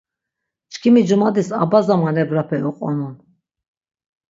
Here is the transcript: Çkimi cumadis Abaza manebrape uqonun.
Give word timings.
Çkimi 0.71 1.01
cumadis 1.07 1.49
Abaza 1.63 1.95
manebrape 2.01 2.57
uqonun. 2.69 3.15